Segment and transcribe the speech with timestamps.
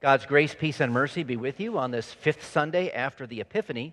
[0.00, 3.92] God's grace, peace, and mercy be with you on this fifth Sunday after the Epiphany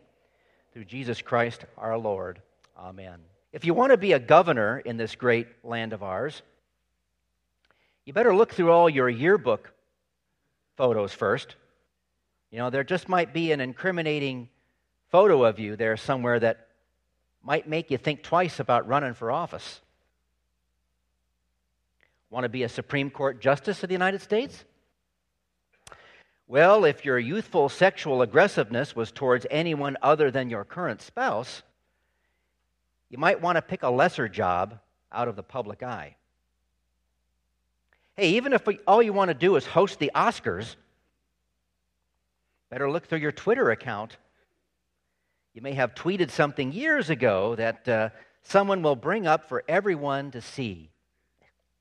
[0.72, 2.42] through Jesus Christ our Lord.
[2.78, 3.20] Amen.
[3.52, 6.41] If you want to be a governor in this great land of ours,
[8.05, 9.73] you better look through all your yearbook
[10.78, 11.57] photos first.
[12.51, 14.47] You know, there just might be an incriminating
[15.10, 16.67] photo of you there somewhere that
[17.44, 19.81] might make you think twice about running for office.
[22.30, 24.63] Want to be a Supreme Court Justice of the United States?
[26.50, 31.62] Well, if your youthful sexual aggressiveness was towards anyone other than your current spouse,
[33.10, 34.80] you might want to pick a lesser job
[35.12, 36.16] out of the public eye.
[38.16, 40.78] Hey, even if all you want to do is host the Oscars,
[42.70, 44.16] better look through your Twitter account.
[45.54, 48.10] You may have tweeted something years ago that uh,
[48.41, 50.91] someone will bring up for everyone to see.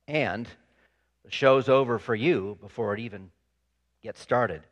[0.09, 0.49] And
[1.25, 3.31] the show's over for you before it even
[4.07, 4.63] gets started.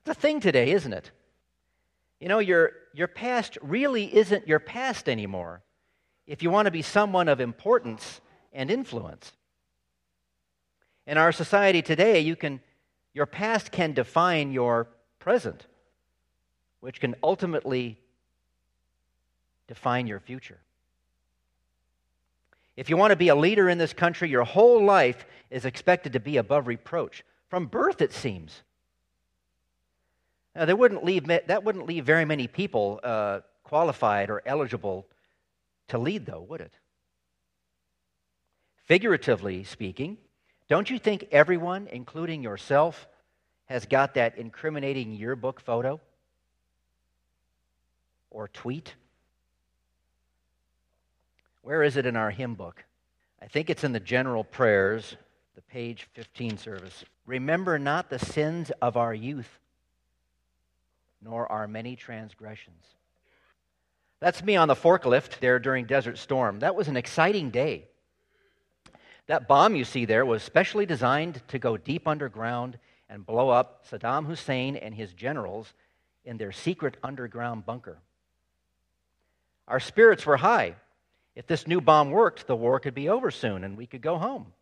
[0.00, 1.10] It's a thing today, isn't it?
[2.20, 5.62] You know, your, your past really isn't your past anymore
[6.26, 8.20] if you want to be someone of importance
[8.52, 9.32] and influence.
[11.06, 12.60] In our society today, you can,
[13.14, 15.66] your past can define your present,
[16.80, 17.98] which can ultimately
[19.66, 20.58] define your future.
[22.76, 26.14] If you want to be a leader in this country, your whole life is expected
[26.14, 27.24] to be above reproach.
[27.48, 28.62] From birth, it seems.
[30.56, 35.06] Now, wouldn't leave, that wouldn't leave very many people uh, qualified or eligible
[35.88, 36.72] to lead, though, would it?
[38.84, 40.18] Figuratively speaking,
[40.68, 43.06] don't you think everyone, including yourself,
[43.66, 46.00] has got that incriminating yearbook photo
[48.30, 48.94] or tweet?
[51.64, 52.84] Where is it in our hymn book?
[53.40, 55.16] I think it's in the general prayers,
[55.54, 57.06] the page 15 service.
[57.24, 59.48] Remember not the sins of our youth,
[61.22, 62.84] nor our many transgressions.
[64.20, 66.58] That's me on the forklift there during Desert Storm.
[66.58, 67.88] That was an exciting day.
[69.26, 73.88] That bomb you see there was specially designed to go deep underground and blow up
[73.88, 75.72] Saddam Hussein and his generals
[76.26, 77.96] in their secret underground bunker.
[79.66, 80.74] Our spirits were high.
[81.34, 84.18] If this new bomb worked, the war could be over soon and we could go
[84.18, 84.52] home.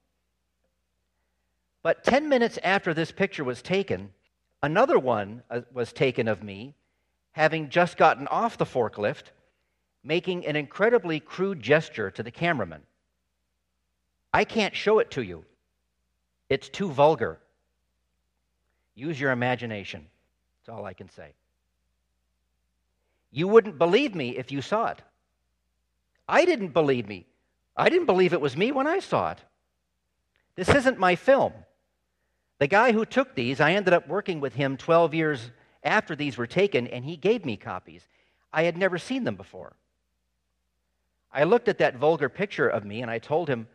[1.83, 4.11] But 10 minutes after this picture was taken,
[4.63, 6.75] another one uh, was taken of me,
[7.33, 9.33] having just gotten off the forklift,
[10.05, 12.83] making an incredibly crude gesture to the cameraman.
[14.33, 15.45] I can't show it to you,
[16.49, 17.39] it's too vulgar.
[18.95, 20.07] Use your imagination.
[20.61, 21.33] That's all I can say.
[23.31, 25.01] You wouldn't believe me if you saw it.
[26.33, 27.27] I didn't believe me.
[27.77, 29.39] I didn't believe it was me when I saw it.
[30.57, 31.53] This isn't my film.
[32.59, 35.51] The guy who took these, I ended up working with him 12 years
[35.85, 38.09] after these were taken, and he gave me copies.
[38.51, 39.75] I had never seen them before.
[41.31, 43.69] I looked at that vulgar picture of me and I told him,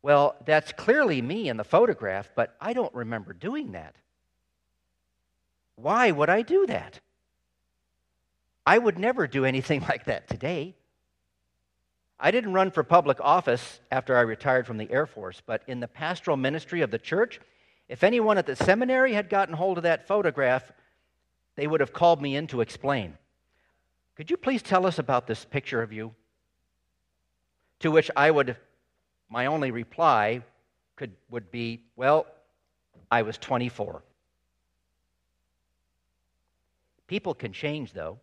[0.00, 3.96] Well, that's clearly me in the photograph, but I don't remember doing that.
[5.74, 7.00] Why would I do that?
[8.64, 10.76] I would never do anything like that today.
[12.20, 15.80] I didn't run for public office after I retired from the Air Force, but in
[15.80, 17.40] the pastoral ministry of the church,
[17.88, 20.72] if anyone at the seminary had gotten hold of that photograph,
[21.54, 23.16] they would have called me in to explain.
[24.16, 26.12] Could you please tell us about this picture of you?
[27.80, 28.56] To which I would,
[29.30, 30.42] my only reply
[30.96, 32.26] could, would be, well,
[33.10, 34.02] I was 24.
[37.06, 38.18] People can change, though.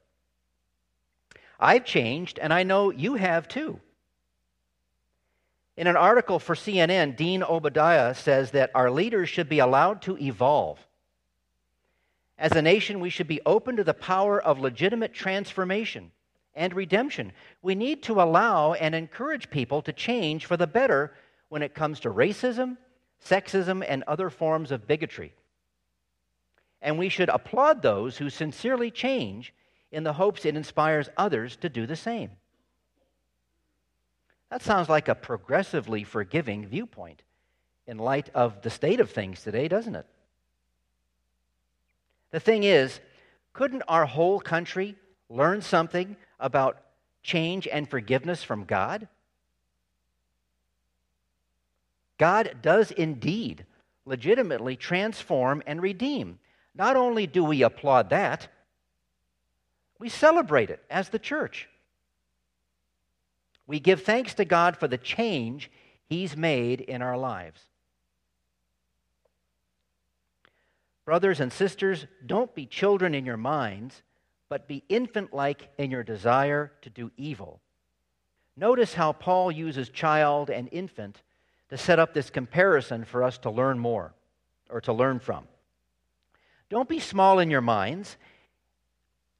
[1.59, 3.79] I've changed, and I know you have too.
[5.77, 10.17] In an article for CNN, Dean Obeidallah says that our leaders should be allowed to
[10.17, 10.79] evolve.
[12.38, 16.11] As a nation, we should be open to the power of legitimate transformation
[16.53, 17.33] and redemption.
[17.61, 21.13] We need to allow and encourage people to change for the better
[21.49, 22.77] when it comes to racism,
[23.23, 25.33] sexism, and other forms of bigotry.
[26.81, 29.53] And we should applaud those who sincerely change
[29.91, 32.32] in the hopes it inspires others to do the same.
[34.49, 37.23] That sounds like a progressively forgiving viewpoint
[37.87, 40.05] in light of the state of things today, doesn't it?
[42.32, 42.99] The thing is,
[43.53, 44.96] couldn't our whole country
[45.29, 46.81] learn something about
[47.23, 49.08] change and forgiveness from God?
[52.17, 53.66] God does indeed
[54.05, 56.40] legitimately transform and redeem.
[56.73, 58.47] Not only do we applaud that,
[60.05, 61.67] we celebrate it as the church.
[63.66, 65.72] We give thanks to God for the change
[66.07, 67.59] He's made in our lives.
[71.05, 74.03] Brothers and sisters, don't be children in your minds,
[74.47, 77.59] but be infant like in your desire to do evil.
[78.55, 81.23] Notice how Paul uses child and infant
[81.69, 84.13] to set up this comparison for us to learn more
[84.69, 85.46] or to learn from.
[86.69, 88.17] Don't be small in your minds,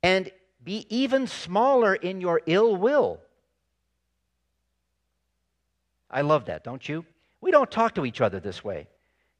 [0.02, 0.32] and
[0.66, 3.20] be even smaller in your ill will.
[6.10, 7.06] I love that, don't you?
[7.40, 8.88] We don't talk to each other this way.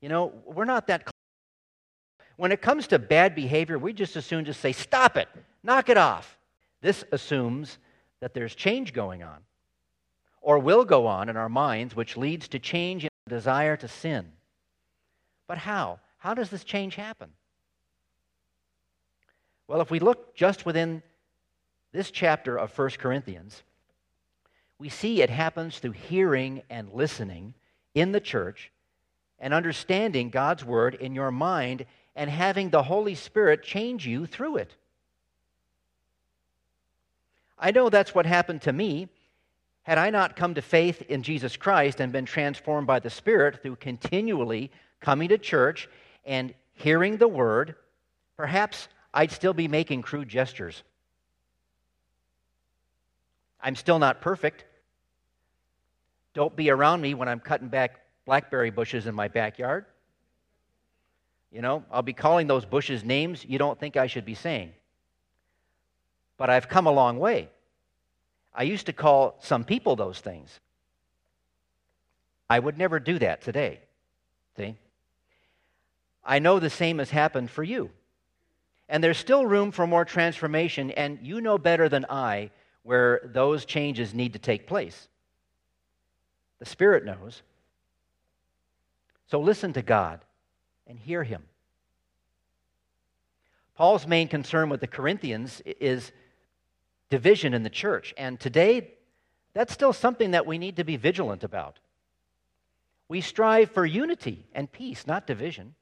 [0.02, 1.10] You know, we're not that.
[2.38, 5.28] When it comes to bad behavior, we just as soon just say, stop it,
[5.64, 6.38] knock it off.
[6.82, 7.80] This assumes
[8.20, 9.38] that there's change going on
[10.42, 13.88] or will go on in our minds, which leads to change in our desire to
[13.88, 14.28] sin.
[15.48, 16.00] But how?
[16.18, 17.32] How does this change happen?
[19.68, 21.02] Well, if we look just within
[21.96, 23.64] this chapter of 1 Corinthians,
[24.78, 27.54] we see it happens through hearing and listening
[27.94, 28.72] in the church
[29.40, 34.58] and understanding God's word in your mind and having the Holy Spirit change you through
[34.58, 34.76] it.
[37.58, 39.08] I know that's what happened to me.
[39.84, 43.62] Had I not come to faith in Jesus Christ and been transformed by the Spirit
[43.62, 45.88] through continually coming to church
[46.26, 47.76] and hearing the word,
[48.36, 50.84] perhaps I'd still be making crude gestures.
[53.66, 54.64] I'm still not perfect.
[56.36, 59.86] Don't be around me when I'm cutting back blackberry bushes in my backyard.
[61.52, 64.72] You know, I'll be calling those bushes names you don't think I should be saying.
[66.38, 67.50] But I've come a long way.
[68.54, 70.60] I used to call some people those things.
[72.48, 73.80] I would never do that today.
[74.58, 74.76] See?
[76.24, 77.90] I know the same has happened for you.
[78.88, 82.52] And there's still room for more transformation, and you know better than I
[82.86, 85.08] where those changes need to take place.
[86.60, 87.42] The Spirit knows.
[89.26, 90.20] So listen to God
[90.86, 91.42] and hear Him.
[93.74, 96.12] Paul's main concern with the Corinthians is
[97.10, 98.14] division in the church.
[98.18, 98.92] And today,
[99.56, 101.80] that's still something that we need to be vigilant about.
[103.08, 105.74] We strive for unity and peace, not division.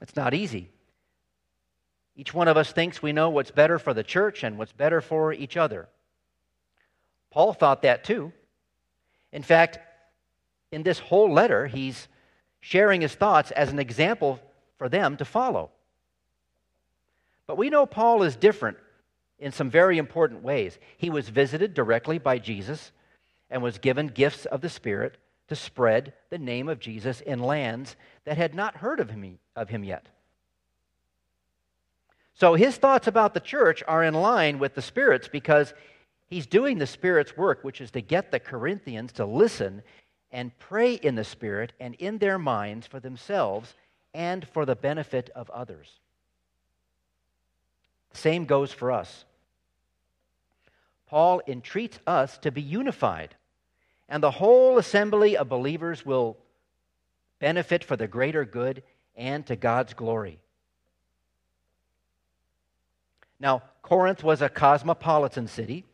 [0.00, 0.72] It's not easy.
[2.20, 5.00] Each one of us thinks we know what's better for the church and what's better
[5.00, 5.88] for each other.
[7.30, 8.30] Paul thought that too.
[9.32, 9.78] In fact,
[10.70, 12.08] in this whole letter, he's
[12.60, 14.38] sharing his thoughts as an example
[14.76, 15.70] for them to follow.
[17.46, 18.76] But we know Paul is different
[19.38, 20.78] in some very important ways.
[20.98, 22.92] He was visited directly by Jesus
[23.48, 25.16] and was given gifts of the Spirit
[25.48, 27.96] to spread the name of Jesus in lands
[28.26, 30.04] that had not heard of him, of him yet.
[32.40, 35.74] So his thoughts about the church are in line with the Spirit's because
[36.26, 39.82] he's doing the Spirit's work, which is to get the Corinthians to listen
[40.32, 43.74] and pray in the Spirit and in their minds for themselves
[44.14, 45.90] and for the benefit of others.
[48.12, 49.26] The same goes for us.
[51.08, 53.34] Paul entreats us to be unified,
[54.08, 56.38] and the whole assembly of believers will
[57.38, 58.82] benefit for the greater good
[59.14, 60.38] and to God's glory.
[63.40, 65.84] Now, Corinth was a cosmopolitan city.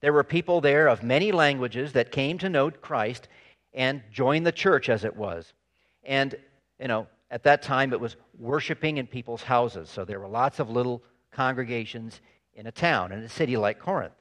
[0.00, 3.28] There were people there of many languages that came to know Christ
[3.72, 5.52] and joined the church as it was.
[6.04, 6.34] And,
[6.78, 9.88] you know, at that time it was worshiping in people's houses.
[9.88, 12.20] So there were lots of little congregations
[12.54, 14.14] in a town, in a city like Corinth.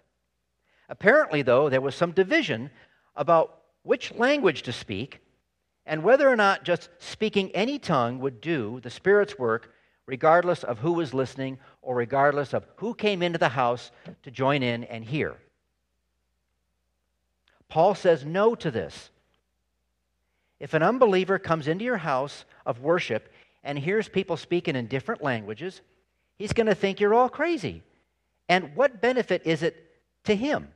[0.90, 2.70] Apparently, though, there was some division
[3.16, 5.22] about which language to speak
[5.86, 9.72] and whether or not just speaking any tongue would do the Spirit's work,
[10.08, 13.92] regardless of who was listening or regardless of who came into the house
[14.24, 15.36] to join in and hear.
[17.68, 19.10] Paul says no to this.
[20.60, 23.32] If an unbeliever comes into your house of worship
[23.64, 25.82] and hears people speaking in different languages,
[26.38, 27.84] he's going to think you're all crazy.
[28.48, 29.76] And what benefit is it
[30.26, 30.70] to him?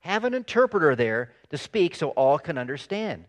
[0.00, 3.24] Have an interpreter there to speak so all can understand.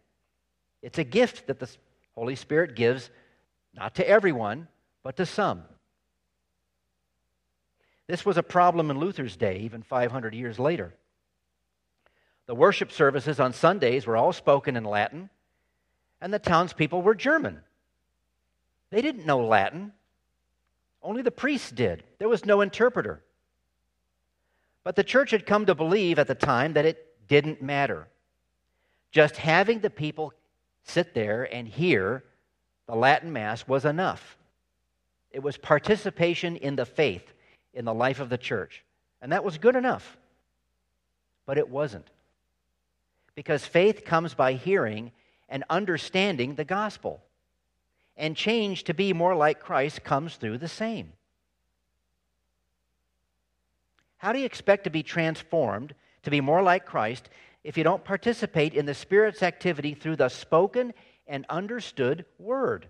[0.81, 1.69] It's a gift that the
[2.17, 3.11] Holy Spirit gives
[3.75, 4.67] not to everyone,
[5.03, 5.61] but to some.
[8.07, 10.95] This was a problem in Luther's day, even 500 years later.
[12.47, 15.29] The worship services on Sundays were all spoken in Latin,
[16.19, 17.59] and the townspeople were German.
[18.89, 19.91] They didn't know Latin,
[21.03, 22.03] only the priests did.
[22.17, 23.21] There was no interpreter.
[24.83, 28.07] But the church had come to believe at the time that it didn't matter.
[29.11, 30.33] Just having the people
[30.87, 32.23] sit there and hear
[32.87, 34.37] the Latin Mass was enough.
[35.31, 37.33] It was participation in the faith
[37.73, 38.83] in the life of the church.
[39.21, 40.17] And that was good enough.
[41.45, 42.07] But it wasn't.
[43.35, 45.11] Because faith comes by hearing,
[45.49, 47.21] and understanding the gospel.
[48.15, 51.13] And change to be more like Christ comes through the same.
[54.17, 57.29] How do you expect to be transformed to be more like Christ
[57.67, 60.93] if you don't participate in the Spirit's activity through the spoken
[61.27, 62.87] and understood word?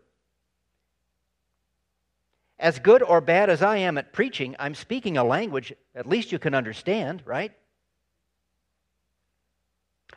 [2.59, 6.31] As good or bad as I am at preaching, I'm speaking a language at least
[6.31, 7.51] you can understand, right?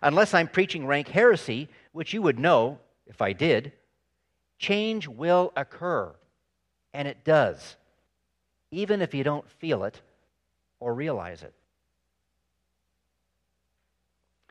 [0.02, 3.72] Unless I'm preaching rank heresy, which you would know if I did,
[4.58, 6.14] change will occur.
[6.92, 7.76] And it does,
[8.70, 10.02] even if you don't feel it
[10.80, 11.54] or realize it.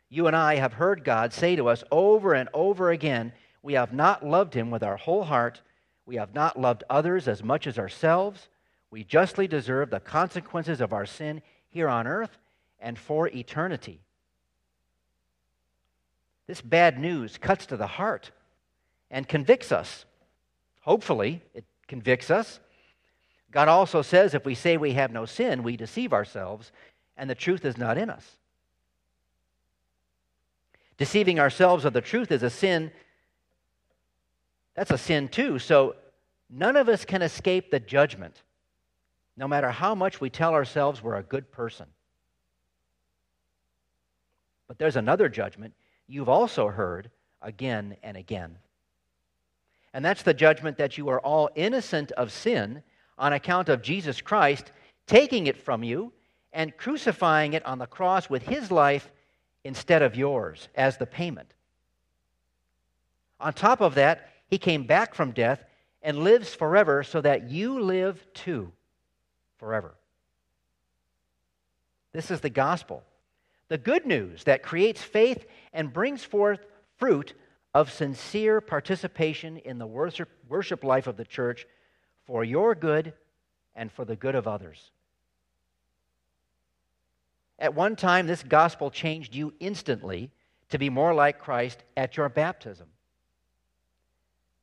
[0.10, 3.94] You and I have heard God say to us over and over again, We have
[3.94, 5.62] not loved him with our whole heart.
[6.06, 8.50] We have not loved others as much as ourselves.
[8.90, 12.38] We justly deserve the consequences of our sin here on earth
[12.80, 14.02] and for eternity.
[16.48, 18.32] This bad news cuts to the heart
[19.12, 20.06] and convicts us.
[20.82, 22.60] Hopefully, it convicts us.
[23.52, 26.72] God also says if we say we have no sin, we deceive ourselves,
[27.16, 28.39] and the truth is not in us.
[31.00, 32.92] Deceiving ourselves of the truth is a sin.
[34.76, 35.58] That's a sin too.
[35.58, 35.96] So
[36.50, 38.44] none of us can escape the judgment,
[39.38, 41.86] no matter how much we tell ourselves we're a good person.
[44.68, 45.74] But there's another judgment
[46.06, 47.10] you've also heard
[47.42, 48.58] again and again.
[49.94, 52.84] And that's the judgment that you are all innocent of sin
[53.18, 54.74] on account of Jesus Christ
[55.08, 56.12] taking it from you
[56.52, 59.10] and crucifying it on the cross with his life
[59.64, 61.54] instead of yours as the payment.
[63.40, 65.64] On top of that, he came back from death
[66.02, 68.72] and lives forever so that you live too
[69.58, 69.96] forever.
[72.12, 73.04] This is the gospel
[73.70, 76.66] the good news that creates faith and brings forth
[76.98, 77.36] fruit
[77.74, 81.68] of sincere participation in the worship, life of the church
[82.26, 83.14] for your good
[83.76, 84.92] and for the good of others.
[87.60, 90.32] At one time, this gospel changed you instantly
[90.70, 92.88] to be more like Christ at your baptism.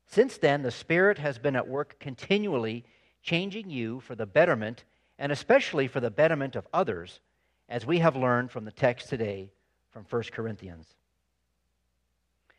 [0.06, 2.84] Since then, the Spirit has been at work continually
[3.22, 4.84] changing you for the betterment
[5.18, 7.20] and especially for the betterment of others
[7.68, 9.50] as we have learned from the text today
[9.90, 10.94] from 1 Corinthians.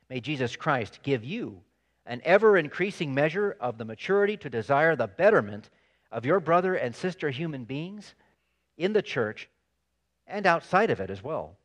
[0.10, 1.62] May Jesus Christ give you
[2.06, 5.70] an ever increasing measure of the maturity to desire the betterment
[6.12, 8.13] of your brother and sister human beings
[8.77, 9.50] in the church
[10.28, 11.58] and outside of it as well.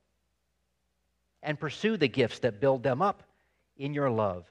[1.43, 3.23] And pursue the gifts that build them up
[3.77, 4.45] in your love,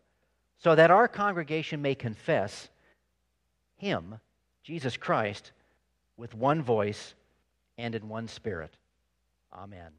[0.57, 2.69] so that our congregation may confess
[3.77, 4.19] Him,
[4.63, 5.51] Jesus Christ,
[6.17, 7.15] with one voice
[7.77, 8.75] and in one spirit.
[9.53, 9.91] Amen.